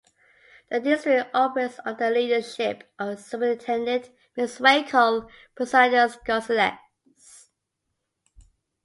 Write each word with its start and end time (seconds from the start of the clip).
The 0.71 0.79
district 0.79 1.29
operates 1.35 1.79
under 1.85 2.05
the 2.05 2.09
leadership 2.09 2.91
of 2.97 3.19
superintendent 3.19 4.09
Mrs. 4.35 4.59
Raquel 4.59 5.29
Posadas-Gonzalez. 5.55 6.79